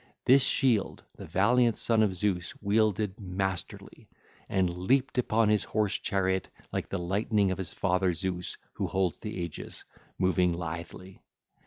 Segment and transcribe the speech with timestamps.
[0.25, 4.09] This shield the valiant son of Zeus wielded masterly,
[4.49, 9.19] and leaped upon his horse chariot like the lightning of his father Zeus who holds
[9.19, 9.83] the aegis,
[10.17, 11.21] moving lithely.